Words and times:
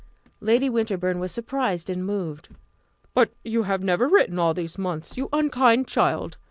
Lady 0.39 0.67
Winterbourne 0.67 1.19
was 1.19 1.31
surprised 1.31 1.87
and 1.87 2.03
moved. 2.03 2.49
"But 3.13 3.33
you 3.43 3.61
have 3.69 3.83
never 3.83 4.09
written 4.09 4.39
all 4.39 4.55
these 4.55 4.79
months, 4.79 5.15
you 5.15 5.29
unkind 5.31 5.87
child! 5.87 6.37